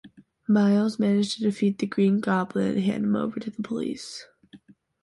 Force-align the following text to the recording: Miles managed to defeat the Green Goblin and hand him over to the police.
Miles 0.47 0.97
managed 0.97 1.33
to 1.35 1.43
defeat 1.43 1.77
the 1.77 1.85
Green 1.85 2.21
Goblin 2.21 2.69
and 2.69 2.79
hand 2.81 3.03
him 3.03 3.15
over 3.15 3.39
to 3.39 3.51
the 3.51 3.61
police. 3.61 4.25